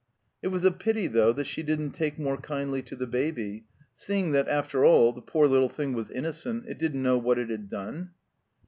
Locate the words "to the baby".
2.81-3.65